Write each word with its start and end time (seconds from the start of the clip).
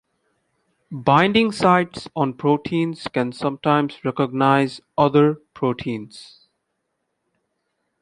Binding 1.03 1.51
sites 1.51 2.09
on 2.15 2.33
proteins 2.33 3.07
can 3.07 3.31
sometimes 3.33 4.03
recognize 4.03 4.81
other 4.97 5.35
proteins. 5.53 6.47